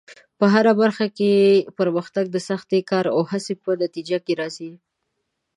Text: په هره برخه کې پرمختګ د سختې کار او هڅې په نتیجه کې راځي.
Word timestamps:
په 0.39 0.45
هره 0.53 0.73
برخه 0.81 1.05
کې 1.17 1.31
پرمختګ 1.77 2.25
د 2.31 2.37
سختې 2.49 2.79
کار 2.91 3.05
او 3.15 3.21
هڅې 3.31 3.53
په 3.63 3.69
نتیجه 3.83 4.17
کې 4.25 4.33
راځي. 4.41 4.71